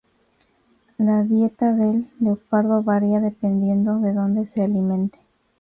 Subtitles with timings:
[0.97, 5.19] La dieta del leopardo varía dependiendo de donde se alimente.